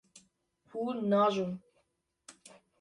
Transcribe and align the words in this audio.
Hûn 0.69 0.97
naajon. 1.09 1.51